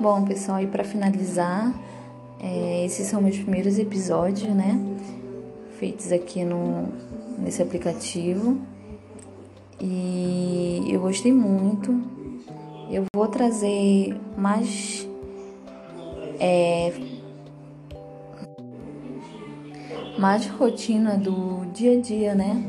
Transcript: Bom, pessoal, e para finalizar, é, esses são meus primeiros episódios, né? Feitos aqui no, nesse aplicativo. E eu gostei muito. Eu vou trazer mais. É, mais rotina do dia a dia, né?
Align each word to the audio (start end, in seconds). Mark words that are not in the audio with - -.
Bom, 0.00 0.24
pessoal, 0.24 0.60
e 0.60 0.66
para 0.66 0.82
finalizar, 0.82 1.72
é, 2.40 2.84
esses 2.84 3.06
são 3.06 3.22
meus 3.22 3.38
primeiros 3.38 3.78
episódios, 3.78 4.52
né? 4.52 4.76
Feitos 5.78 6.10
aqui 6.10 6.44
no, 6.44 6.88
nesse 7.38 7.62
aplicativo. 7.62 8.58
E 9.80 10.84
eu 10.88 11.00
gostei 11.00 11.32
muito. 11.32 11.92
Eu 12.90 13.04
vou 13.14 13.28
trazer 13.28 14.16
mais. 14.36 15.08
É, 16.40 16.92
mais 20.18 20.46
rotina 20.46 21.16
do 21.16 21.66
dia 21.72 21.96
a 21.96 22.00
dia, 22.00 22.34
né? 22.34 22.62